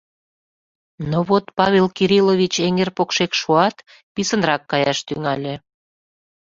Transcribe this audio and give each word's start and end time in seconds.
Но 1.09 1.19
вот 1.29 1.45
Павел 1.59 1.87
Кириллович 1.97 2.55
эҥер 2.67 2.89
покшек 2.97 3.31
шуат, 3.39 3.75
писынрак 4.13 4.61
каяш 4.71 4.99
тӱҥале. 5.07 5.53